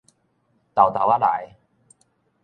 [0.73, 1.55] 沓沓仔來